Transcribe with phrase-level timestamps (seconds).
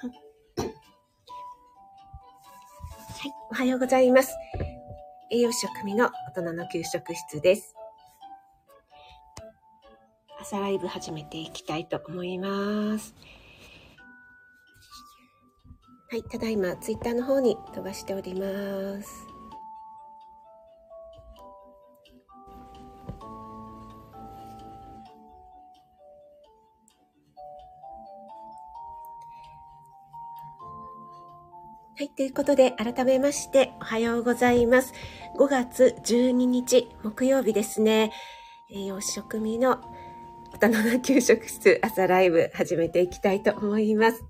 [0.00, 0.06] は
[3.26, 4.32] い、おはようございます。
[5.32, 7.74] 栄養士食味の大人の給食室です。
[10.40, 13.12] 朝ライブ始めていきたいと思います。
[16.10, 19.27] はい、ただいまツイッターの方に飛ばしております。
[32.18, 34.92] ということで、改めまして、おはようございます。
[35.38, 38.10] 5月12日、木曜日ですね。
[38.72, 39.78] 栄養士食味の
[40.52, 44.24] 大人の給食室朝ライブ始めていきたいと思います。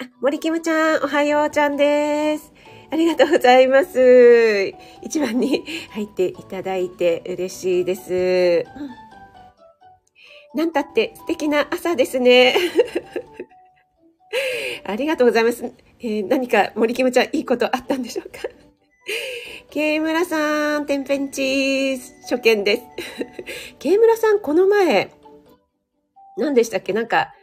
[0.00, 2.52] あ、森キムちゃん、おはようちゃんです。
[2.92, 4.68] ありがとうございます。
[5.02, 8.14] 一番に 入っていただいて嬉しいです。
[8.14, 8.90] うん
[10.52, 12.54] なんたって素敵な朝ですね。
[14.84, 15.64] ありがとうございます。
[16.00, 18.38] えー何か森キムちゃんいいことあったんでしょうか？
[19.70, 22.82] ケ村さん、てんぺんちー初見です。
[23.78, 25.10] ケ村さん、この前、
[26.36, 26.92] 何でしたっけ？
[26.92, 27.34] なんか、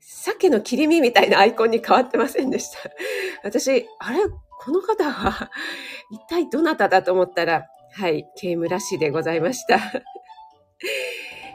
[0.00, 2.78] 鮭の切り身みたいなアイコンに変わってませんでした。
[3.44, 4.18] 私、あれ？
[4.62, 5.50] この方は、
[6.10, 9.78] 一体どなただと思ったら、はい、ケ村氏でございました。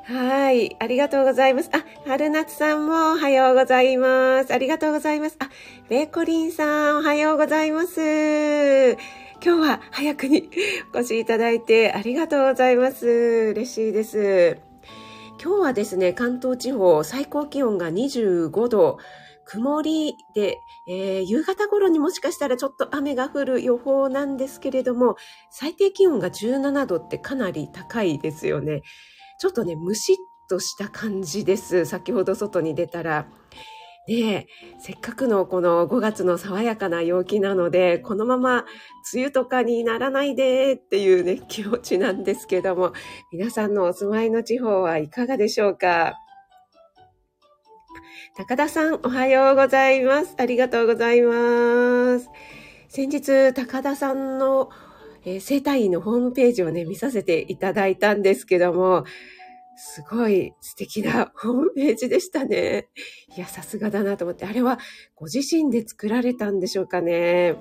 [0.05, 0.75] はい。
[0.79, 1.71] ありがとうございます。
[1.73, 4.53] あ、春夏さんもおはようございます。
[4.53, 5.37] ありがとうございます。
[5.39, 5.49] あ、
[5.89, 8.91] ベーコリンさんおはようございます。
[8.91, 8.97] 今
[9.41, 10.51] 日は早くに
[10.93, 13.07] お越しいただいてありがとうございます。
[13.07, 14.59] 嬉しいです。
[15.43, 18.99] 今日はですね、関東地方最高気温が25度、
[19.43, 25.15] 曇りで、えー夕方頃にもしかしたらちょっと雨が降る予報なんですけれども、
[25.49, 28.83] 最低気温が17度ってかなり高いですよね。
[29.39, 30.15] ちょっとね、ムシッ
[30.49, 31.85] とした感じです。
[31.85, 33.27] 先ほど外に出たら。
[34.07, 34.47] ねえ、
[34.79, 38.65] せっかくのこの5月の爽やかな陽気なので、このまま
[39.11, 42.93] 梅雨とかにならないでっていうね、気持ちなんですけども、
[43.31, 46.13] 皆さんのお住まいの地方はいかがでしょうか？
[48.37, 50.35] 高田さん、おはようございます。
[50.37, 52.29] ありがとうございます。
[52.89, 54.69] 先日、高田さんの、
[55.25, 59.05] えー生体院のホームページをね、見させていただいたんですけども、
[59.75, 62.87] すごい素敵な ホームページでしたね。
[63.35, 64.79] いや、さすがだなと思って、あれは
[65.15, 67.55] ご自身で作られたんでしょうかね。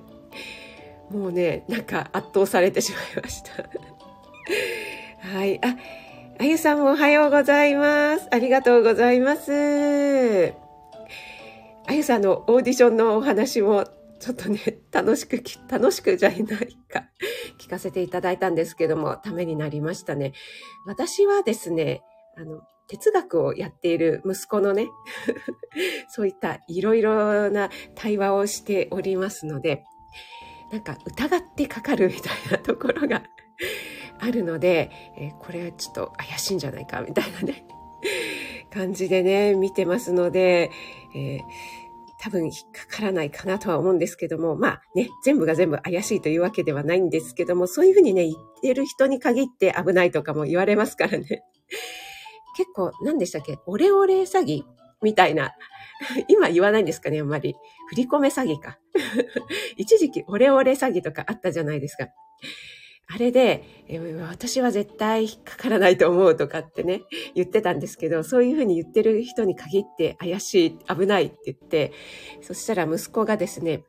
[1.10, 3.68] もうね、なんか圧倒されてしまいました。
[5.26, 5.58] はい。
[5.64, 5.76] あ、
[6.38, 8.28] あゆさんもおはようございます。
[8.30, 10.52] ありがとうございます。
[11.86, 13.84] あゆさんのオーディションのお話も
[14.24, 14.58] ちょっとね、
[14.90, 17.04] 楽しく、楽しくじゃいないか、
[17.58, 20.32] 聞かせていただいたんですけども、ためになりましたね。
[20.86, 22.02] 私はですね、
[22.38, 24.88] あの、哲学をやっている息子のね、
[26.08, 29.84] そういったいろいろな対話をしておりますので、
[30.72, 33.24] なんか疑ってかかるみたいなところが
[34.20, 37.66] あるので、えーこれはちょっと怪しいんじゃないかみたいなね、
[38.70, 40.70] 感じでね、見てますので、
[41.14, 41.40] えー
[42.24, 42.52] 多分引っ
[42.88, 51.42] かからないかなとは思うんですけども、まあね、全部が全部怪しいというわけではないんですけども、そういうふうにね、言ってる人に限って危ないとかも言われますからね。
[52.56, 53.58] 結構、何でしたっけ？
[53.66, 54.62] オレオレ詐欺
[55.02, 55.52] みたいな。
[56.28, 57.54] 今言わないんですかね、あんまり。
[57.90, 58.78] 振り込め詐欺か。
[59.76, 62.08] 一時期オレオレ詐欺とかあったじゃないですか。
[63.06, 63.64] あれで、
[64.28, 67.02] 私は絶対引っかからないと思うとかってね、
[67.34, 71.92] 言ってたんですけど、そういうふうに言ってる人に限って怪しい、危ないって言って、
[72.42, 73.84] そしたら息子がですね、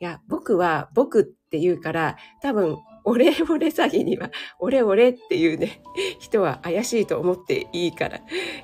[0.00, 5.82] いや、僕は僕って言うから、多分、オレオレ詐欺には、オレオレっていうね、
[6.18, 8.20] 人は怪しいと思っていいから、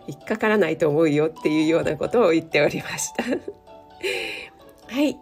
[0.06, 3.24] 引っかからないと思うよっていうようなことを言っておりました。
[4.94, 5.18] はい。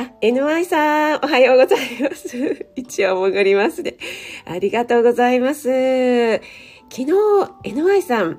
[0.00, 2.66] あ、NY さん、おはようございます。
[2.74, 3.98] 一応潜りますね。
[4.46, 6.40] ありがとうございます。
[6.88, 7.12] 昨日、
[7.64, 8.38] NY さん、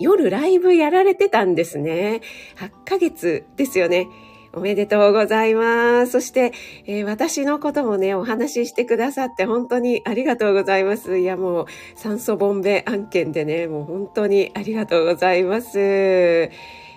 [0.00, 2.22] 夜ライブやられてたんですね。
[2.56, 4.08] 8ヶ月ですよね。
[4.52, 6.12] おめでとうございます。
[6.12, 6.50] そして、
[6.86, 11.18] えー私のこともね、お話ししてくださって本当にありがとうございます。
[11.18, 16.50] いや、もう酸素ボンベ案件でね、もう本当にありがとうございます。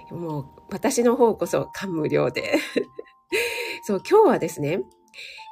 [0.09, 2.56] もう私の方こそ感無量で。
[3.83, 4.81] そう、今日はですね、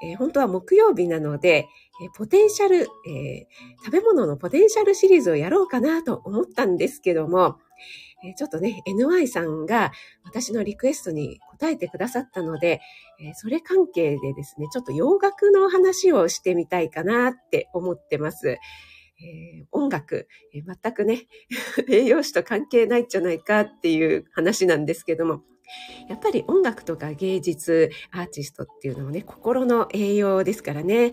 [0.04, 1.68] えー本当は木曜日なので、
[2.02, 3.46] えーポテンシャル、えー
[3.86, 7.58] 食べ物のポテンシャルシリーズをやろうかなと思ったんですけども、
[8.26, 9.92] えーちょっとね、NY さんが
[10.24, 12.82] 私のリクエストに答えてくださったので、
[13.22, 18.50] えーそれ関係でですね、ちょっと洋楽の話をしてみたいかなって思ってます。
[18.50, 18.60] え
[19.26, 21.28] えー、音楽、えー、全くね、
[21.90, 25.44] 栄養士と関係ないんじゃないかっていう話なんですけども、
[26.08, 31.12] やっぱり音楽とか芸術、アーティストっていうのもね、心の栄養ですからね。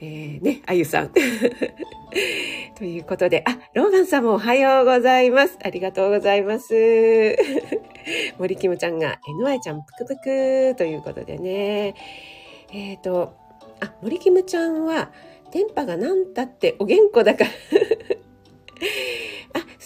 [0.00, 1.10] えー、ね、あゆさん。
[2.76, 5.58] ということで、あ、ローガンさんもおはようございます。
[5.62, 6.74] ありがとうございます。
[8.38, 11.94] 森キムちゃんが NY ちゃんぷくぷくということでね。
[12.72, 13.34] えっ、ー、と、
[13.80, 15.10] あ、森キムちゃんは、
[15.52, 17.50] 電波がなんたってお元気だから、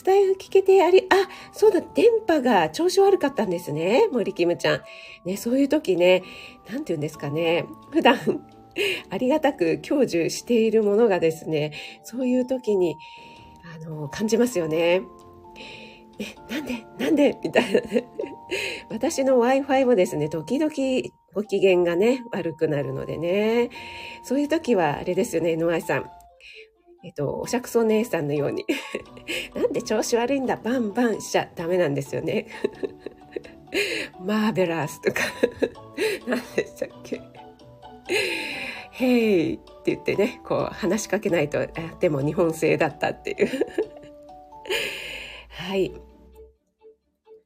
[0.00, 4.08] スタイフ聞けてあり、あ、そうだ、電波が調子悪かったんですね。
[4.11, 4.81] 森キムちゃん。
[5.26, 6.23] ね、そういう時ね、
[6.70, 7.67] なんて言うんですかね。
[7.91, 8.17] 普段、
[9.11, 12.97] ありがたく享受しているものがですね、そういう時に、
[13.76, 15.02] あの、感じますよね。
[16.19, 18.06] え、なんでなんでみたいなね。
[18.88, 20.73] 私の Wi-Fi もですね、時々
[21.35, 23.69] ご機嫌がね、悪くなるのでね。
[24.23, 26.11] そういう時は、あれですよね、NY さん。
[27.02, 28.67] えっと、おしゃくそ姉さんのように
[29.55, 32.47] なんで調子悪いんだ、バンバンしちゃダメなんですよね。
[34.20, 35.20] マーベラスとか
[36.26, 37.20] 何でしたっけ
[38.91, 41.67] ヘイって言ってね、こう話しかけないと、
[42.00, 43.49] でも日本製だったっていう
[45.49, 45.93] はい。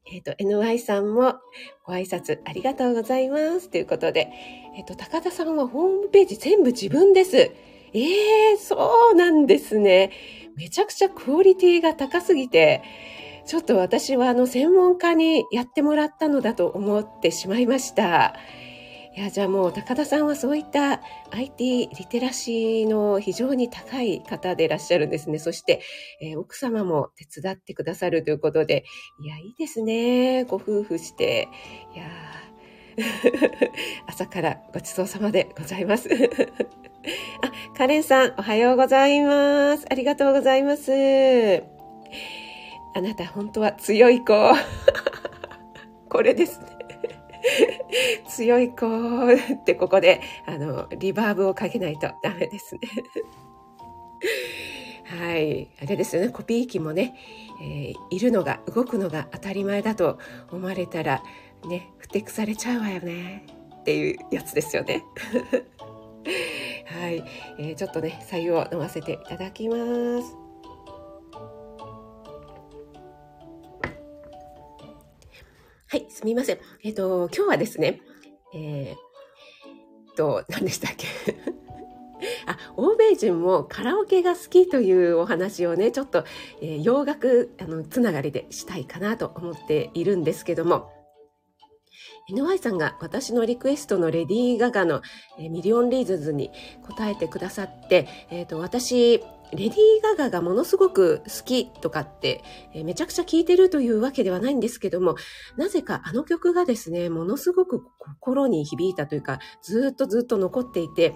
[0.07, 1.35] えっ、ー、と、NY さんも
[1.85, 3.69] ご挨拶ありがとうございます。
[3.71, 4.31] ということで、
[4.77, 7.51] えっ、ー、と、高田さんはホームページ全部自分です。
[7.95, 10.11] ええー、そうなんですね。
[10.57, 12.83] めちゃくちゃクオリティが高すぎて、
[13.47, 18.35] ちょっと私はあの専門家にやってもらったのだと思ってしまいました。
[19.17, 21.01] いや、じゃあもう高田さんはそういった
[21.31, 25.39] IT リテラシーの非常に高い方でいらっしゃるんですね。
[25.39, 25.81] そして、
[26.21, 28.85] えー、奥様も手伝ってくださるということで、
[29.23, 30.43] いや、いいですね。
[30.45, 31.49] ご夫婦して。
[31.95, 32.07] いや
[34.07, 36.09] 朝からごちそうさまでございます。
[37.43, 39.87] あ、カレンさん、おはようございます。
[39.91, 41.65] ありがとうございます。
[42.95, 44.33] あなた、本当は強い子。
[46.09, 46.67] これですね。
[48.29, 48.87] 強い子
[49.35, 52.81] ってここで、あの、リバーブをかけないとダメですね。
[55.05, 55.69] はい。
[55.83, 56.31] あれですよね。
[56.31, 57.15] コピー機もね、
[57.61, 60.19] えー、いるのが、動くのが当たり前だと
[60.51, 61.23] 思われたら、
[61.69, 63.47] ね、ふてくされちゃうわよね。
[63.81, 65.05] っていうやつですよね。
[66.87, 67.25] はい、
[67.59, 70.37] えー、ちょっとね、左右を飲ませていただきます。
[75.89, 76.59] はい、すみません。
[76.83, 78.01] えっ、ー、と、今日はですね、
[78.55, 81.07] えー、と、何でしたっけ？
[82.47, 86.25] あ、欧米人もカラオケが好きというお話をね、ちょっと、
[86.61, 90.91] えー、洋楽あのつながりでしたいかなと思っているんですけども、
[92.31, 95.03] NY さんが私のリクエストのレディー・ガガの、
[95.39, 96.51] ミリオン・リーズンズに
[96.83, 99.23] 答えてくださって、え、ー、と、私、
[99.53, 99.73] レディー・
[100.03, 102.43] ガガがものすごく好きとかって、
[102.73, 105.17] えー、めちゃくちゃ聴いてるというわけではないんですけども、
[105.57, 111.15] なぜかあの曲がですね、ものすごく心に響いたというか、ずっとずっと残っていて、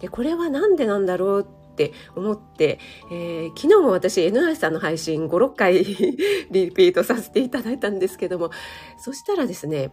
[0.00, 2.80] で、これはなんでなんだろうって思って、
[3.12, 5.84] えー、昨日も私 NI さんの配信5、6回
[6.50, 8.50] リピートさせていただいたんですけども、
[8.98, 9.92] そしたらですね、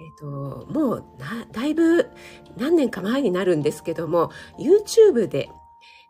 [0.00, 1.04] えっ、ー、と、もう、
[1.52, 2.08] だいぶ
[2.56, 5.50] 何年か前になるんですけども、YouTube で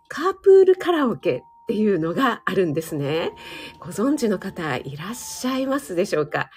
[0.09, 3.33] カープールカラオケっていうのがあるんですね。
[3.81, 6.51] ご存知の方いらっしゃいますでしょうか？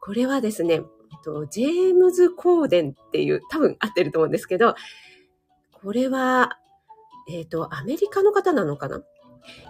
[0.00, 0.82] これはですね、えっ
[1.22, 4.74] と、ジェームズ・コーデンっていう、多分合ってると思うんですけど、
[5.72, 6.58] これは、
[7.28, 9.02] えっ、ー、と、アメリカの方なのかな？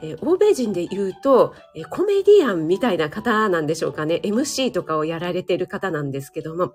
[0.02, 4.20] えー、欧米人で言うと、えー、コメディアンみたいな方なんでしょうかね。
[4.24, 6.74] MC とかをやられている方なんですけども、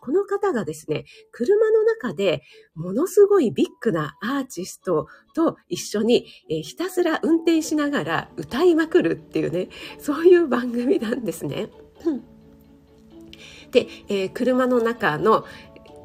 [0.00, 2.42] この方がですね、車の中で
[2.74, 11.68] ものすごいビッグなアーティストと一緒に、えー、ひたすら運転しながら歌いまくるっていうね、そういう番組なんですね。
[13.70, 15.44] で、えー、車の中の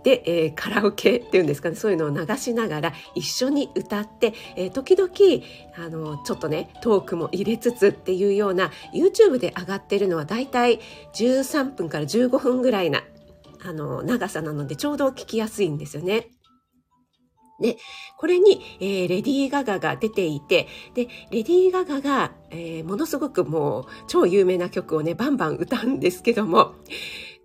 [0.03, 5.09] で、えー、カラオケっていうんですかね、そういうのを流しながら一緒に歌って、えー、時々、
[5.77, 10.79] あの、ちょっとね、トークも入れつつっていうような、YouTube で上がってるのはだいたい
[11.13, 13.03] 13分から15分ぐらいな、
[13.63, 16.29] あの、長さなのでちょうど聞きやすいんですよね。
[17.59, 17.77] で、
[18.17, 26.75] これに、えー、レディー・ガガが出ていて、で、レディー・ガガが、えー、ものすごくもう超有名な曲をね、バンバン歌うんですけども、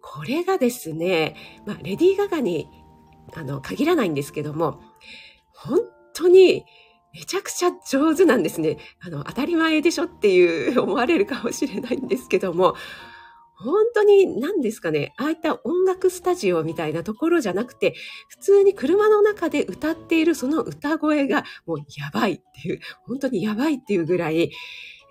[0.05, 1.35] これがですね、
[1.67, 2.69] まあ、レディー・ガガに、
[3.35, 4.81] あの、限らないんですけども、
[5.53, 5.81] 本
[6.13, 6.65] 当に、
[7.15, 8.77] めちゃくちゃ上手なんですね。
[9.01, 12.75] あの、当たり前でしょっていう 思われるかもしれないんですけども、
[13.57, 17.95] 本当に何ですかね、ああいった音楽スタジオみたいなところじゃなくて、
[18.29, 24.51] 普通に車の中で歌っているその歌声がもうやばいっていう、本当にやばいっていうぐらい、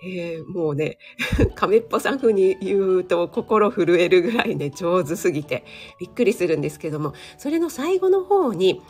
[0.06, 0.98] えー、もうね、
[1.56, 5.64] 亀っぽさん風に言うと心震えるぐらいね、上手すぎて
[6.00, 8.82] びっくりするんですけども、それの最後の方に、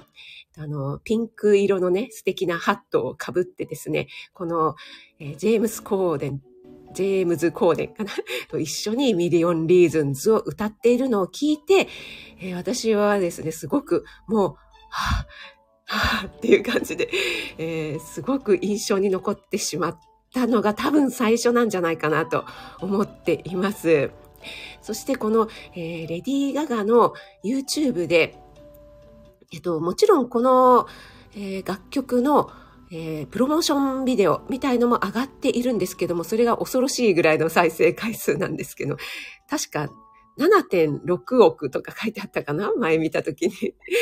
[0.57, 4.75] あの、ピンク色のね、素敵なハットをかぶってですね、この、
[5.19, 6.41] えー、ジェームス・コーデン、
[6.93, 8.11] ジェームズ・コーデンかな？
[8.49, 11.87] と一緒にミリオン・リーズンズを歌っているのを聞いて、
[12.39, 14.55] えー、私はですね、すごくもう、
[14.89, 17.09] はぁ、はぁっていう感じで、
[17.57, 22.45] えー、すごく印象に残ってしまってたのが多分最初なんじゃないかなと
[22.79, 24.11] 思っています。
[24.81, 27.13] そしてこの、えー、レディー・ガガの
[27.43, 28.37] YouTube で、
[29.53, 30.87] えっと、もちろんこの、
[31.35, 32.49] えー、楽曲の、
[32.91, 38.97] えー、プロモーションビデオみたいのも上がっているんですけども、それが恐ろしいぐらいの再生回数なんですけど、
[39.49, 39.89] 確か
[40.37, 42.73] 7.6億とか書いてあったかな？
[42.73, 43.53] 前見たときに。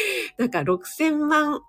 [0.37, 1.61] なんか6000万、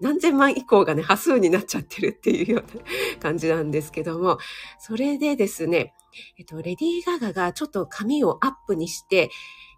[0.00, 2.82] 何千万以降がね、端数になっちゃってるっていうような
[3.20, 4.38] 感じなんですけども、
[4.78, 5.94] それでですね、
[6.38, 9.30] えっと、レディー・ガガがちょっと髪をアップにして、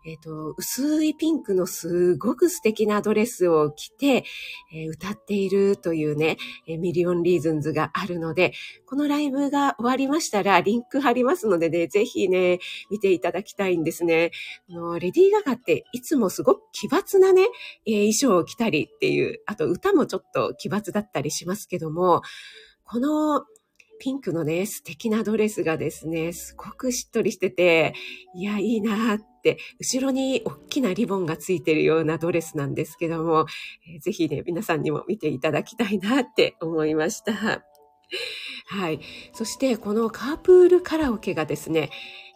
[0.04, 4.25] えっ、ー、と、薄いピンクのすごく素敵なドレスを着て、
[4.75, 8.52] えー、歌っているというね、えー、ミリオンリーズンズがあるので、
[8.87, 12.59] このライブが終わりましたらリンク貼りますのでね、ぜひね、
[12.90, 14.32] 見ていただきたいんですね。
[14.68, 17.47] あのレディー・ガガっていつもすごく奇抜なね、
[17.87, 22.23] え衣装を着たりっていう、あと歌もちょっと奇抜だったりしますけども、
[22.85, 23.44] この
[24.02, 27.94] ピンクのね、素敵なドレスがですね、すごくしっとりしてて、
[28.35, 33.47] いや、いいなって、後ろに大きなリボンがついてるようなドレスなんですけども、
[33.88, 37.32] えー、ぜひね、皆さんにも見ていただきたいなって思いました。
[37.32, 38.99] はい。
[39.35, 41.90] そして、このカープールカラオケがですね、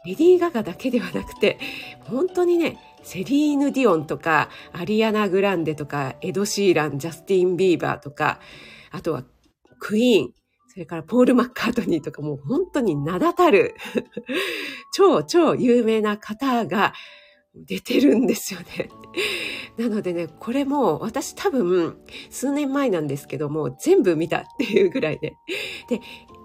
[0.07, 1.59] レディー・ガガだけではなくて、
[2.05, 8.39] 本当にね、セリーヌ・ディオンとか、アリアナ・グランデとか、エド・シーラン、ジャスティン・ビーバーとか、
[8.93, 9.25] あとは
[9.81, 10.33] クイーン、
[10.77, 13.75] それからポール・マッカートニーとかもう本当に名だたる
[14.93, 16.93] 超超有名な方が
[17.55, 18.91] 出てるんですよね。
[19.79, 21.97] なのでね、これも私多分
[22.29, 25.33] 数年前なんですけども全部見たっていうぐらいで。
[25.89, 26.03] で、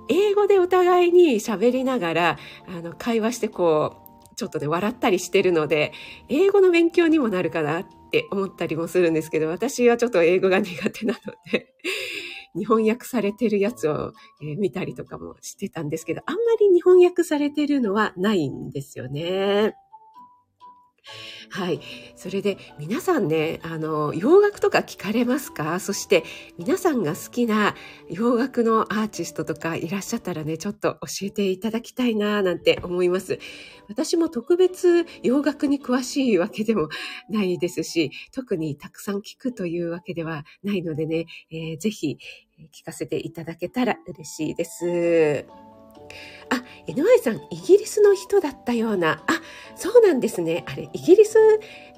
[0.07, 3.97] 英語でお互いに喋りながらあの会話してこ
[4.31, 5.91] うちょっとね笑ったりしてるので
[6.29, 11.73] 英語の勉強にもなるかなって思ったりもするんですけど私はちょっと英語が苦手なので
[12.55, 19.75] 日本訳されてるやつを、えー、見たりとかもしてたんですけど、あんまり日本訳されてるのはないんですよね。
[21.49, 21.81] はい。
[22.15, 25.79] それで皆さんね、あの、洋楽とか聞かれますか？
[25.79, 26.23] そして
[26.57, 27.75] 皆さんが好きな
[28.09, 33.39] 洋楽のアーティストとかいらっしゃったらね、ちょっと教えていただきたいななんて思います。
[33.89, 36.87] 私も特別洋楽に詳しいわけでも
[37.29, 42.17] ないですし、特にたくさん聞くというわけではないのでね、えー、ぜひ
[42.71, 45.70] 聞かせていただけたら嬉しいです。
[46.49, 49.23] あ、NY さん、イギリスの人だったような。
[49.27, 49.41] あ、
[49.75, 50.63] そうなんですね。
[50.67, 51.37] あれ、イギリス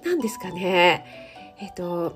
[0.05, 1.05] なんですかね。
[1.59, 2.15] えっ、と、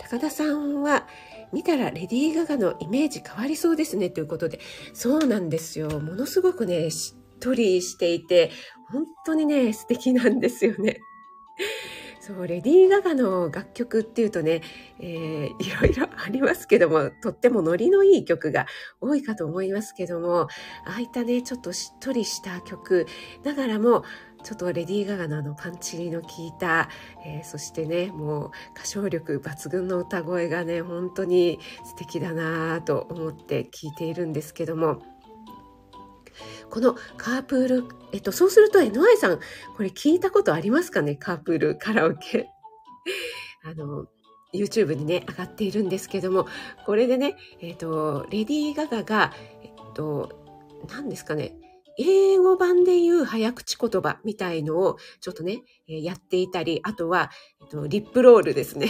[0.00, 1.06] 高田さんは、
[1.52, 4.58] 見たらレディー・ガガのイメージ変わりそうですねということで、
[4.94, 6.00] そうなんですよ。
[6.00, 8.50] ものすごくね、しっとりしていて、
[8.90, 11.00] 本当にね、素敵なんですよね。
[12.24, 14.60] そう、レディー・ガガの楽曲っていうとね、
[15.00, 18.66] えー、いろいろありますけども、とってもノリのいい曲が
[19.00, 20.42] 多いかと思いますけども、
[20.86, 23.08] ああいったね、ちょっとしっとりした曲
[23.42, 24.04] ながらも、
[24.44, 26.88] ちょっとレディー・ガガのあのパンチの効いた、
[27.26, 35.02] えー、そしてね、もう歌唱力抜群の歌声がね、本当に素敵だなと思って聞いているんですけども、
[36.70, 39.38] このカープール、えっと、そうすると NY さん、
[39.76, 41.16] これ聞いたことありますかね？
[41.16, 42.48] カープールカラオケ。
[43.64, 44.06] あの、
[44.54, 46.46] YouTube にね、上がっているんですけども、
[46.84, 49.32] これでね、えっと、レディー・ガガが、
[49.62, 50.30] えっと、
[50.90, 51.56] 何ですかね、
[51.98, 57.30] 英語版で言う早口言葉みたいのをちょっとね、やっていたり、あとは、
[57.60, 58.88] えっと、リップロールですね。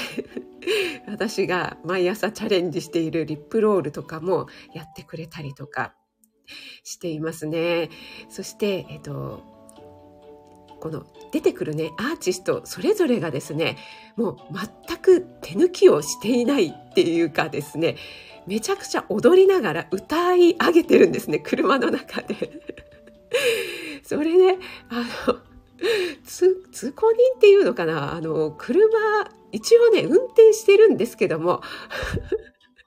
[1.09, 5.95] 私が毎朝チャレンジしているリップロールとかもやってくれたりとか、
[6.85, 7.91] していますね。
[8.29, 9.41] そして、えっと、
[10.81, 13.79] この出てくるねアーティストそれぞれがですね
[14.17, 14.37] もう
[14.87, 17.97] 全く手抜きをしていないっていうかですね
[18.47, 22.61] めちゃくちゃ踊りながら歌い上げてるんですね車の中で。
[24.03, 25.39] それで、ね、あの
[26.25, 28.89] 通行人っていうのかなあの車
[29.53, 31.63] 一応ね運転してるんですけども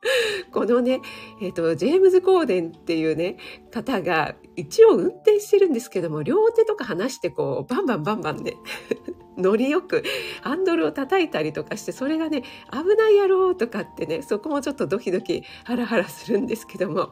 [0.51, 1.01] このね、
[1.41, 3.37] えっ、ー、と、ジェームズ・コーデンっていうね、
[3.71, 8.55] 方が一応運転してるんですけども、両手とか離してこう、バンバンバンバンね、
[9.37, 10.03] ノリよく
[10.41, 17.09] ハンドルを叩いたりとかして、それがね、危ないやろうとかってね、そこもちょっとドキドキハラハラするんですけども。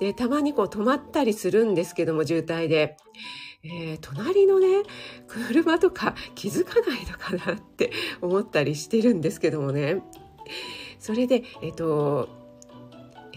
[0.00, 2.96] で、たまにこう止まったりするんですけども、渋滞で。
[3.64, 4.84] えー、隣のね、
[5.26, 10.00] 車とか気づかないのかなって思ったりしてるんですけどもね。
[10.98, 12.28] それで、えっ、と、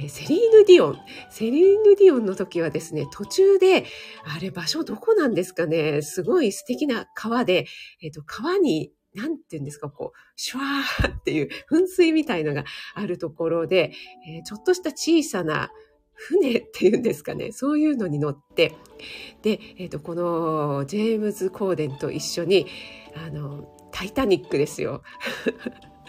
[0.08, 0.98] セリーヌ・ディオン。
[1.30, 3.86] セリーヌ・ディオンの時はですね、途中で、
[4.24, 7.68] あれ場所どこなんですかね、すごい素敵な川で、
[8.02, 12.64] えっ、と、川に、なんて言うんですか、こう、シュワーっていう噴水みたいのが
[12.96, 13.92] あるところで、
[14.28, 15.72] えー、ちょっとした小さな
[16.14, 18.74] 船っていうんですかね、そういうのに乗って、
[19.42, 22.68] で、えっ、と、このジェームズ・コーデンと一緒に、
[23.16, 25.04] あの、タイタニックですよ。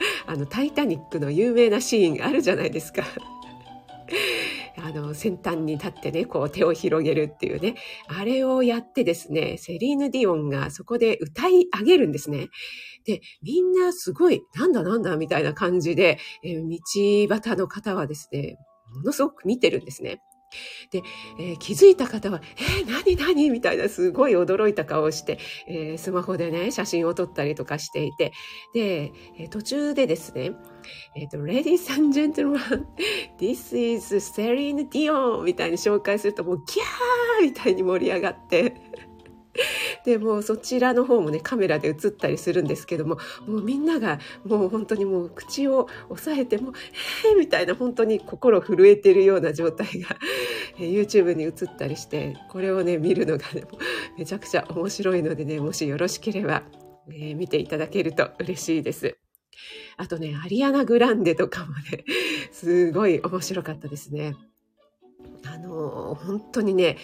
[0.27, 3.05] あの、タイタニックの有名なシーンあるじゃないですか。
[4.77, 7.77] あの、先端に立ってね、こう手を広げるっていうね、
[8.09, 12.49] あれをやってですね、セリーヌ・ディオンがそこで歌い上げるんですね。
[13.05, 16.69] で、みんなすごい、なんだなんだみたいな感じで、えー、
[17.29, 18.57] 道端の方はですね、
[18.95, 20.21] ものすごく見てるんですね。
[20.91, 21.03] で、
[21.39, 23.51] えー、気づいた方は、えー、何何？
[23.51, 28.33] みたいなすごい驚いた顔をして、えー、スマホでね、写真を撮ったりとかしていて、
[28.75, 30.53] で、えー、途中でですね、
[31.15, 32.87] えっ、ー、と、Ladies and Gentlemen,
[33.39, 38.75] this is Celine Dion みたいに紹介するともうギャーみたいに盛り上がって、
[40.05, 46.73] でもうそちらの方もねカメラで映ったりするんですけどももうみんながもう本当にもう口を押さえても
[47.27, 50.17] 「えー!」みたいな本当に心震えてるような状態が
[50.79, 53.65] YouTube に映ったりしてこれをね見るのが、ね、
[54.19, 56.65] めちゃくちゃ面白いのでねもしよろしければ、
[57.09, 59.17] えー、見ていただけると嬉しいです。
[59.97, 62.05] あとね、アリアナ・グランデとかもね、
[62.51, 64.35] すごい面白かったですね。
[65.45, 66.97] あの、本当にね、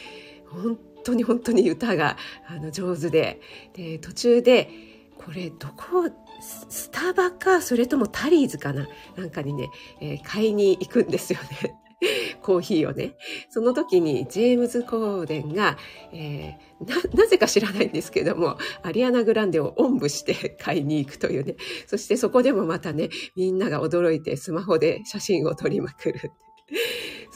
[0.46, 0.78] 本
[1.08, 3.40] 当に本当に歌があの上手で
[3.74, 4.70] で途中で
[5.18, 6.10] これどこ
[6.40, 8.86] スタバかそれともタリーズかな？
[9.16, 11.74] なんかにね、えー、買いに行くんですよね。
[12.42, 13.16] コーヒーをね。
[13.50, 15.76] その時にジェームズ・コーデンが、
[16.12, 21.56] えー、な、なぜか知らないんですけども、アリアナ・グランデをおんぶして 買いに行くというね。
[21.88, 26.32] そしてそこでもまたね、みんなが驚いてスマホで写真を撮りまくる。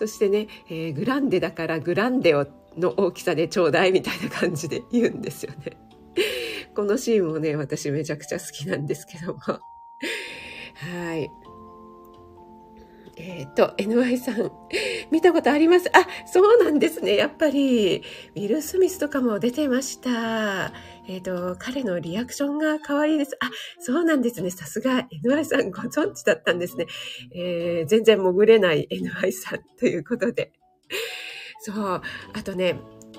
[0.02, 2.44] そしてね、えー、グランデだからグランデを
[2.76, 5.76] の大きさでちょうだいみたいな感じで言うんですよね。
[6.74, 9.38] このシーンもね、私めちゃくちゃ好きなんですけども。
[9.38, 9.60] は
[11.14, 11.30] い。
[13.16, 14.50] えっ、ー、と、NY さん、
[15.10, 17.16] 見たことありますあ、そうなんですね。
[17.16, 18.02] やっぱり、
[18.34, 20.72] ウィル・スミスとかも出てました。
[21.06, 23.36] えっ、ー、と、彼のリアクションが可愛いです。
[23.40, 24.50] あ、そうなんですね。
[24.50, 26.86] さすが NY さんご存知だったんですね。
[27.34, 30.52] えー、全然潜れない NY さんということで。
[31.60, 32.02] そう。
[32.32, 32.76] あとね、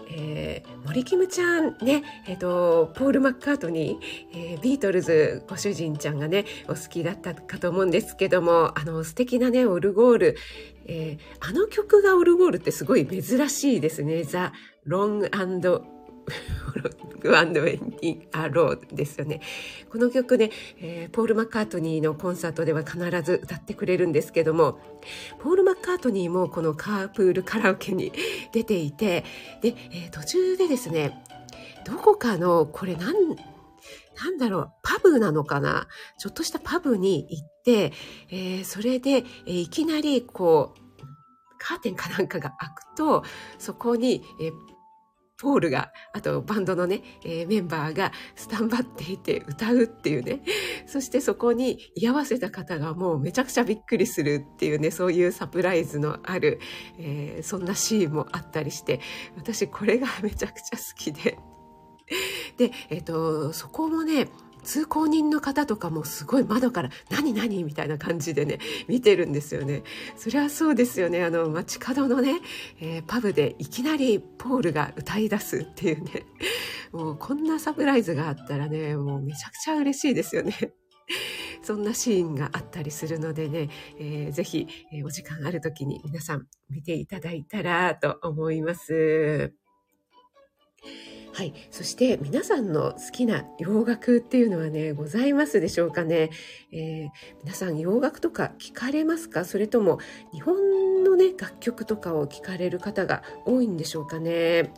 [0.10, 10.38] えー、森キムちゃんね、えっ、ー、と、ポール・マッカートニー、えー、ビートルズご主人ちゃんがね、お好きだったかと思うんですけども、あの、素敵なね、オルゴール、
[10.86, 14.24] えー、あの曲がオルゴールってすごい珍しいですね。
[14.24, 14.54] ザ・
[14.86, 15.30] ロング
[17.20, 19.42] グアンドウェンディ・アローですよね。
[19.90, 24.80] この曲ね、えー、ポール・マッカートニーのコンサートでは必ず歌ってくれるんですけども、
[25.40, 28.12] ポール・マッカートニーもこのカープールカラオケに
[28.52, 29.24] 出ていて、
[29.62, 31.24] で、えー、途中でですね、
[31.86, 33.14] どこかの、これなん、
[34.16, 35.88] なんだろう、パブなのかな？
[36.18, 37.94] ちょっとしたパブに行って、
[38.30, 41.04] えー、それで、えー、いきなりこう、
[41.58, 43.24] カーテンかなんかが開くと、
[43.58, 44.52] そこに、えー、
[45.44, 50.42] ポールが、あとバンドのね、えー、メンバーがスタンバっていて歌うっていうね。
[50.88, 56.60] そしてそこに居合わせた方がもうめちゃくちゃびっくりするっていうね、そういうサプライズのある、
[56.98, 59.02] えー、そんなシーンもあったりして、
[59.36, 61.38] 私これがめちゃくちゃ好きで。
[62.58, 64.30] で、えっ、ー、と、そこもね、
[64.64, 69.84] 通行人の方とかもすごい窓から「何何?」みたいな感じでね見てるんですよね。
[70.16, 72.42] そりゃそうですよねあの街角のね、
[72.80, 76.26] えー、パブでいきなりポールが歌い出すっていうね
[76.92, 80.74] もうこんなサプライズがあったらねもうめちゃくちゃ嬉しいですよね。
[81.62, 89.54] そんなシーンがあったりするのでね、えー、ぜひ、えー、お時間ある時に皆さん見ていただいたらと思います。
[91.34, 91.54] はい。
[91.72, 96.30] そして皆さんの好きな洋楽っていうのはね、ございますでしょうかね。
[96.72, 97.10] えー、
[97.44, 99.44] 皆さん洋楽とか聞かれますか？
[99.44, 99.98] それとも
[100.32, 104.32] 日本のね、楽曲とかを聞かれる方が多いんでしょうかね。
[104.32, 104.72] え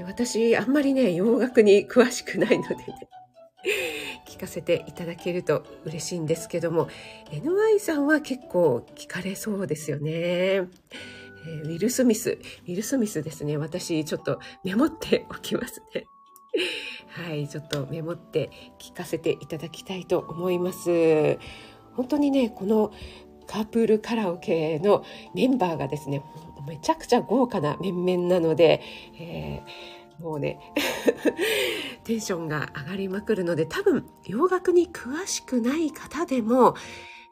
[0.00, 2.84] ー、私、あんまりね、洋楽に詳しくないのでね。
[4.28, 6.88] 聞かせていただけると嬉しいんですけども
[7.30, 10.68] NY さんは結構聞かれそうですよね。
[11.46, 12.38] えー、ウィル・スミス。
[12.66, 13.56] ウィル・スミスですね。
[13.56, 16.06] 私、ちょっとメモっておきますね。
[17.08, 21.38] はい、ちょっとメモって聞かせていただきたいと思います。
[21.94, 22.92] 本当にね、この
[23.46, 25.04] カープールカラオケの
[25.34, 26.22] メンバーがですね、
[26.66, 28.80] めちゃくちゃ豪華な面々なので、
[29.18, 30.58] えー、もうね
[32.04, 36.74] テンションが上がりまくるので多分洋楽に詳しくない方でも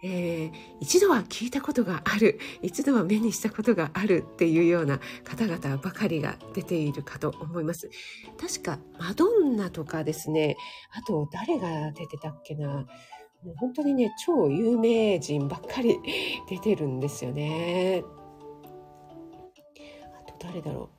[0.04, 7.88] えー、一度は聞いたことがある一度は目にしたことがあるっていうような方々ばかりが出ているかと思います。
[8.40, 10.56] 確かマドンナとかですね
[10.92, 12.68] あと誰が出てたっけな
[13.44, 15.98] もう本当にね超有名人ばっかり
[16.48, 18.02] 出てるんですよね。
[20.14, 20.90] あと誰だろ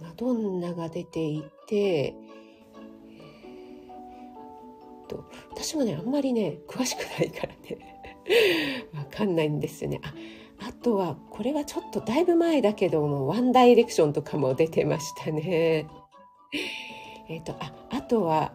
[0.00, 2.14] うマドンナが出ていて
[5.06, 8.00] と私もねあんまりね詳しくないからね
[8.94, 10.14] わかんないんですよねあ
[10.68, 15.86] あとはこれはちょっとだいぶ前だけどもワンダイレクションとかも出てましたね
[17.28, 18.52] えっ、とああとは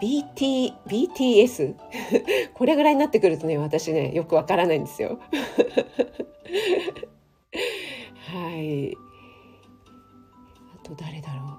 [0.00, 1.74] BT、BTS
[2.54, 5.20] これぐらいになってくるとね、私ね、よくわからないんですよ。
[8.32, 8.94] はい。
[8.94, 8.96] あ
[10.82, 11.58] と誰だろ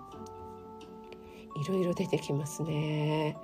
[1.55, 1.61] う。
[1.61, 3.37] いろいろ出てきますね。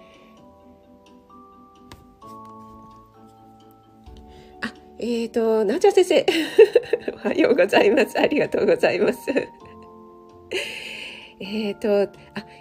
[4.99, 6.25] えっ、ー、と、なおちゃ先生。
[7.13, 8.19] おはようございます。
[8.19, 9.19] ありがとうございます。
[11.39, 12.10] えっと、あ、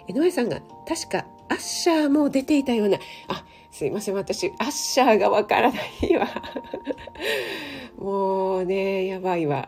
[0.07, 6.27] 江上さんが、確か、アッシャーも出ていたような、あ、すいません、私、アッシャーがわからないわ。
[7.97, 9.67] もうね、やばいわ。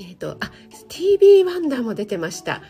[0.00, 2.54] えっと、あ、スティービー・ワンダーも出てました。
[2.54, 2.62] あ、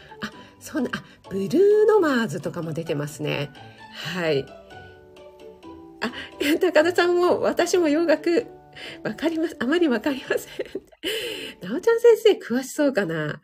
[0.58, 3.50] そんな、あ、ブルーノマーズとかも出てますね。
[3.92, 4.44] はい。
[6.00, 6.12] あ、
[6.60, 8.46] 高田さんも私も洋楽
[9.02, 9.56] わかります。
[9.60, 11.70] あまりわかりません。
[11.70, 13.40] なおちゃん先生詳しそうかな？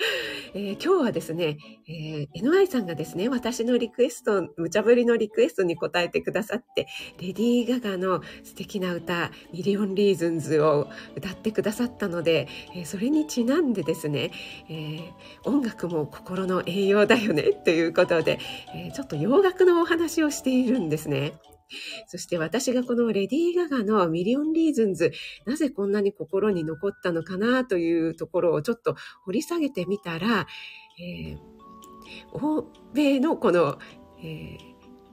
[0.54, 6.86] えー、今日はですね、えー、NY さんがですね、私のリクエスト、無茶ぶりのリクエストに答えてくださって、
[7.20, 14.30] レディー・ガガの素敵な歌、ミリオン・リーズンズを歌ってくださったので、えー、それにちなんでですね、
[14.68, 15.12] えー、
[15.44, 18.38] 音楽も心の栄養だよね、ということで、
[18.74, 21.34] えー、ちょっと洋楽のお話をしているんですね。
[22.06, 25.12] そして私がこのレディー・ガガのミリオン・リーズンズ、
[25.46, 30.46] なぜこんなに心に残ったのかなというところをちょっと掘り下げてみたら、
[30.98, 31.38] えー、
[32.32, 33.78] 欧米のこの、
[34.22, 34.58] えー、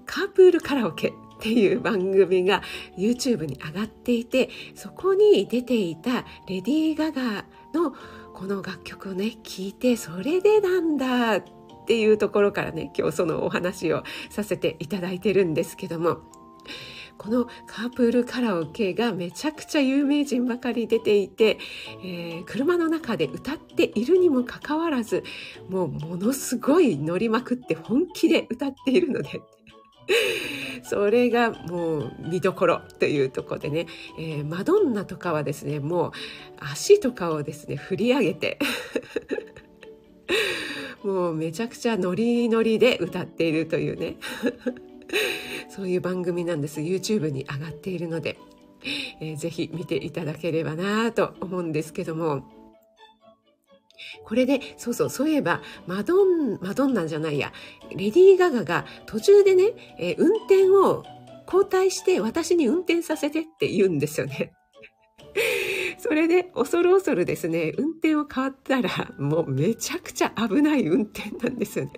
[0.06, 2.64] カープールカラオケっていう番組が
[2.98, 7.94] YouTube に上がっていて、そこに出ていたレディー・ガガの
[8.34, 11.44] この楽曲をね、聴いて、それでなんだっ
[11.88, 16.22] ていうところからね、今日そのお話をさせていただいてるんですけども、
[17.18, 21.58] このカープールカラオケがめちゃくちゃ有名人ばかり出ていて、
[22.04, 25.24] えー、車の中で歌っているにもかかわらず
[25.70, 29.42] もうものすごい乗りまくって本気で歌っているので
[30.84, 36.12] それがもう見どころというところでね、えー、マドンナとかはですねもう
[36.60, 38.60] 足とかをですね振り上げて
[41.04, 44.18] もうめちゃくちゃノリノリで歌っているというね。
[45.70, 48.38] そういう番組なんです YouTube に上がっているので、
[49.20, 52.44] えー、ぜひ見ていただければなと思うんですけども
[54.24, 57.52] これで、そうそう、そういえば、マドン、マドンナじゃないや、
[57.92, 61.04] レディー・ガガが途中でね、えー、運転を
[61.46, 64.54] 交代して私に運転させてって言うんですよね。
[65.98, 71.92] それで恐る恐るですね、運転を変わったら、もうめちゃくちゃ危ない運転なんですよね。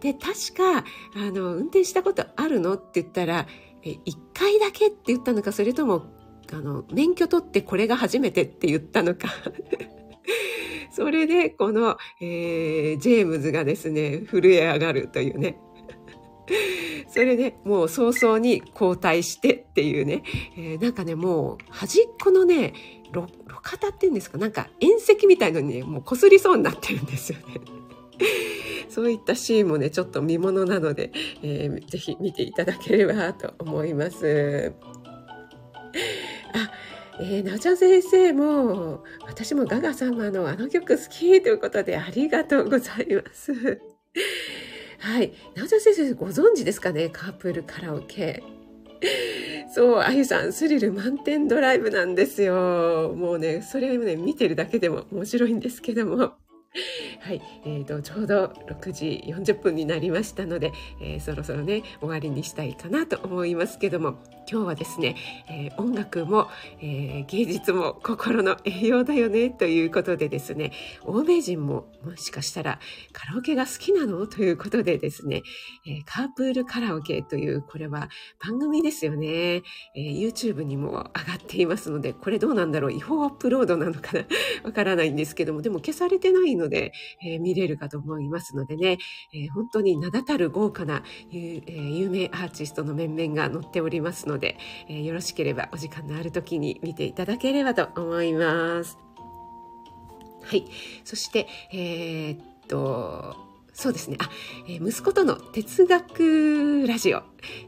[0.00, 0.84] で、確か、
[1.14, 3.46] あの、運転したことあるのって言ったら、
[3.82, 6.06] え、一回だけって言ったのか、それとも、
[6.52, 9.28] あの、免許取ってこれが初めてって言ったのか。
[10.90, 15.58] それで、この、えー、ジェームズがですね、震え上がるというね。
[17.08, 20.22] それでもう早々に交代してっていうね、
[20.56, 22.72] えー、なんかね、もう端っこのね、
[23.12, 23.26] 路
[23.62, 27.79] 肩っていうんですか、なんか縁石みたいのにね、もう擦りそうになってるんですよね。
[28.88, 34.72] そういったシーンもね、ちょっと見ものなので、えー、ぜひ見ていただければと思います。
[36.52, 36.70] あ、
[37.20, 43.52] えー、なおちゃん先生も、私もガガ様のあの曲好きということでありがとうございます。
[44.98, 45.32] はい。
[45.54, 47.08] なおちゃん先生ご存知ですかね？
[47.10, 48.42] カープルカラオケ。
[49.72, 53.14] そう、あゆさん、スリル満点ドライブなんですよ。
[53.16, 56.32] もうね、それをね、見てるだけでも面白いんですけども。
[57.20, 64.18] はい、えーと、ちょうど6時40分になりましたので、えー、そろそろね終わりにしたいかなと思いますけども
[64.50, 65.16] 今日はですね、
[65.48, 66.48] えー、音楽も、
[66.80, 70.72] えー、芸術も心の栄養だよねということでですね
[71.04, 72.78] 欧米人ももしかしたら
[73.12, 74.26] カラオケが好きなの？
[74.26, 75.42] ということでですね、
[75.86, 79.62] えカープールカラオケというこれは番組ですよね、え
[79.96, 82.92] YouTube にも上がっていますのでこれどうなんだろう？
[82.92, 84.24] 違法アップロードなのかな？
[84.64, 86.92] わからないんですけどもでも消されてないので、
[87.24, 88.98] えー、見れるかと思いますのでね、
[89.32, 94.56] えー、本当に名だたる豪華な、えー、有名アーティストの面々が載っておりますので、
[94.88, 98.98] えよろしければお時間のある時に見ていただければと思います。
[100.42, 100.64] はい。
[101.04, 104.16] そして、えー、っと、そうですね。
[104.20, 104.28] あ、
[104.66, 107.22] えー、息子との哲学ラジオ、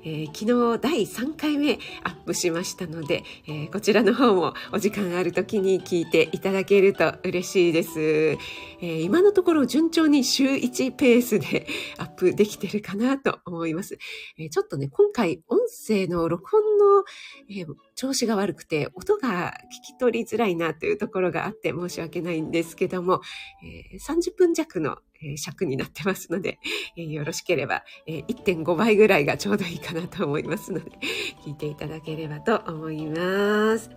[0.04, 8.38] えー、昨日第3回目アップしましたので、えー、こちらの方もお時間ある時に聞いていただけると嬉しいです。
[8.84, 13.96] え今のところ順調に週1ペースで アップできてるかなと思います。
[14.36, 17.04] えちょっとね、今回音声の録音の、
[17.48, 19.54] え調子が悪くて音が
[19.86, 23.20] 聞き取りづらいなというところがあって申し訳ないんですけども、
[23.62, 26.58] え30分弱のえ尺になってますので、
[26.96, 30.90] えよろしければ、え1.5倍ぐらいがちょうどいいかなと思いますので、
[31.44, 33.90] 聞いていただければと思います。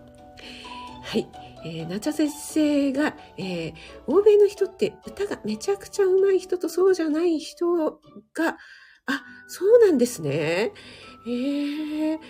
[1.02, 1.28] はい。
[1.64, 3.74] えー、ナチャ先生が、えー、
[4.06, 8.00] 欧米の人って歌がめちゃくちゃ上手い人とそうじゃない人
[8.34, 8.56] が、
[9.06, 10.72] あ、そうなんですね。
[11.28, 12.20] ええ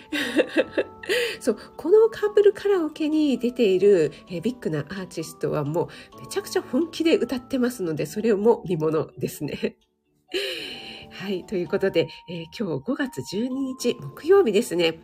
[1.39, 9.77] そう、このカープルカラオケに出ている、え、ビッグなアーティストはもうめちゃくちゃ本気で歌ってますので、それも見ものですね。
[11.11, 11.45] はい。
[11.45, 14.99] ということで、えー、今日5月12日木曜日ですね。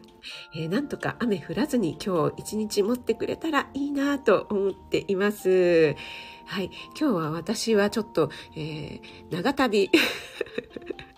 [0.56, 5.96] えー、なんとか雨降らずに今日一日持ってくれたらいいなと思っています。
[6.46, 6.72] はい。
[7.00, 9.90] 今日は私はちょっと、えー、長旅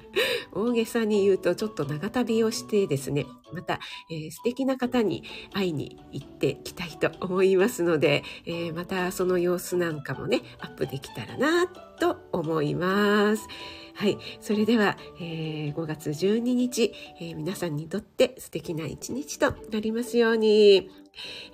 [0.53, 5.23] 大げさに言うとちょっと長旅をしてですね、また、えー、素敵な方に
[5.53, 13.47] 会いに行ってきたいと思いますので、えー、またその様子なんかもね、アップできたらなと思います。
[13.95, 14.17] はい。
[14.41, 20.89] それでは、えー、5月12日、えー、皆さんにとって素敵な一日となりますように、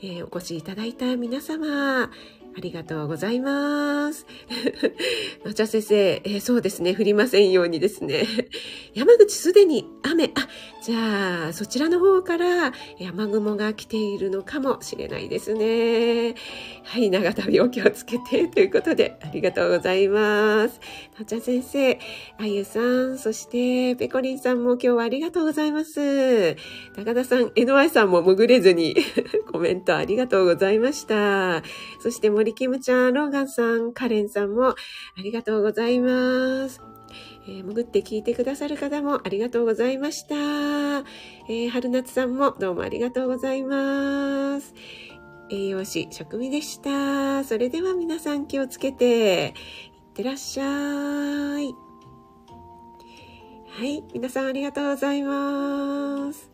[0.02, 2.10] えー、お越しいただいた皆様、
[2.58, 4.26] ありがとうございます。
[5.46, 8.26] 抹茶先生、えー、そうですね、降りませんようにですね。
[8.94, 10.48] 山口すでに雨、あ、
[10.84, 16.36] じゃあ、そちらの方から雨雲が来ているのかもしれないですね。
[16.84, 20.80] はい、長旅お気をつけて ということで、ありがとうございます。
[21.18, 22.00] 抹茶先生、
[22.38, 26.56] あゆさん、そしてペコリンさんも今日はありがとうございます。
[26.96, 28.96] 高田さん、NY さんも潜れずに
[29.52, 31.64] コメントありがとうございました。
[32.02, 34.75] そして、森キムちゃん、ローガンさん、カレンさんもあ
[35.17, 36.82] りがとうございます。
[37.45, 40.36] えー、潜って聞いてくださる方もありがとうございました。
[40.36, 44.73] えー、春夏さんもどうもありがとうございます。
[45.51, 47.43] 栄養士、食味でした。
[47.43, 49.54] それでは皆さん気をつけて、いっ
[50.15, 51.75] てらっしゃい。
[53.69, 56.51] はい、皆さんありがとうございます。